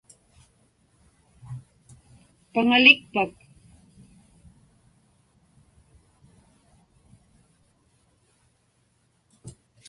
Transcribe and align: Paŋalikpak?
Paŋalikpak? 2.53 3.33